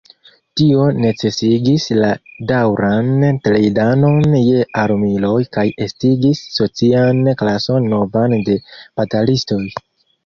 Tio 0.59 0.85
necesigis 1.01 1.83
ja 1.97 2.07
daŭran 2.51 3.11
trejnadon 3.47 4.37
je 4.39 4.63
armiloj 4.87 5.37
kaj 5.59 5.67
estigis 5.87 6.43
socian 6.57 7.23
klason 7.43 7.91
novan 7.97 8.39
de 8.49 8.61
batalistoj. 9.03 9.65